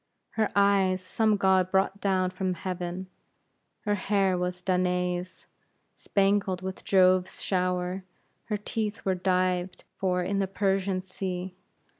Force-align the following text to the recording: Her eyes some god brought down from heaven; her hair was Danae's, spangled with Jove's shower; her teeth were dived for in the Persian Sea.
Her 0.31 0.51
eyes 0.55 0.99
some 0.99 1.37
god 1.37 1.69
brought 1.69 2.01
down 2.01 2.31
from 2.31 2.55
heaven; 2.55 3.05
her 3.81 3.93
hair 3.93 4.35
was 4.35 4.63
Danae's, 4.63 5.45
spangled 5.93 6.63
with 6.63 6.83
Jove's 6.83 7.43
shower; 7.43 8.03
her 8.45 8.57
teeth 8.57 9.05
were 9.05 9.13
dived 9.13 9.83
for 9.99 10.23
in 10.23 10.39
the 10.39 10.47
Persian 10.47 11.03
Sea. 11.03 11.53